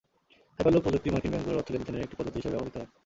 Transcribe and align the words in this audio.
Hyperloop 0.55 0.81
প্রযুক্তি 0.85 1.09
মার্কিন 1.13 1.31
ব্যাংকগুলোর 1.33 1.59
অর্থ 1.59 1.69
লেনদেনের 1.73 2.05
একটি 2.05 2.15
পদ্ধতি 2.19 2.37
হিসেবে 2.39 2.53
ব্যবহৃত 2.55 2.75
হয়। 2.79 2.89